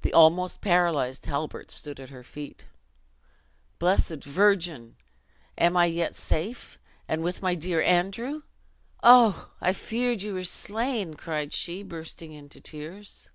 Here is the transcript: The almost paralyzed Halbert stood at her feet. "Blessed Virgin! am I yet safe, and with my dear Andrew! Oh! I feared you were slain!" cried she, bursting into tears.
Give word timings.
The 0.00 0.14
almost 0.14 0.62
paralyzed 0.62 1.26
Halbert 1.26 1.70
stood 1.70 2.00
at 2.00 2.08
her 2.08 2.22
feet. 2.22 2.64
"Blessed 3.78 4.24
Virgin! 4.24 4.96
am 5.58 5.76
I 5.76 5.84
yet 5.84 6.14
safe, 6.16 6.78
and 7.06 7.22
with 7.22 7.42
my 7.42 7.54
dear 7.54 7.82
Andrew! 7.82 8.44
Oh! 9.02 9.50
I 9.60 9.74
feared 9.74 10.22
you 10.22 10.32
were 10.32 10.44
slain!" 10.44 11.12
cried 11.16 11.52
she, 11.52 11.82
bursting 11.82 12.32
into 12.32 12.62
tears. 12.62 13.30